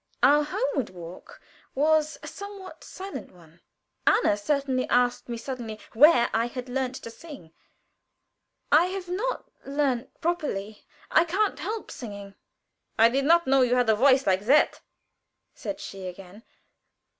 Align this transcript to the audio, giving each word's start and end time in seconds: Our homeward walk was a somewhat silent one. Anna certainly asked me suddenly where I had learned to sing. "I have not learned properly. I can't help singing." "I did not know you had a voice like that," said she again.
Our 0.23 0.43
homeward 0.45 0.89
walk 0.89 1.39
was 1.75 2.17
a 2.23 2.27
somewhat 2.27 2.83
silent 2.83 3.31
one. 3.31 3.61
Anna 4.07 4.35
certainly 4.35 4.89
asked 4.89 5.29
me 5.29 5.37
suddenly 5.37 5.79
where 5.93 6.31
I 6.33 6.47
had 6.47 6.69
learned 6.69 6.95
to 6.95 7.11
sing. 7.11 7.51
"I 8.71 8.85
have 8.85 9.07
not 9.07 9.51
learned 9.63 10.09
properly. 10.19 10.87
I 11.11 11.23
can't 11.23 11.59
help 11.59 11.91
singing." 11.91 12.33
"I 12.97 13.09
did 13.09 13.25
not 13.25 13.45
know 13.45 13.61
you 13.61 13.75
had 13.75 13.91
a 13.91 13.95
voice 13.95 14.25
like 14.25 14.47
that," 14.47 14.81
said 15.53 15.79
she 15.79 16.07
again. 16.07 16.41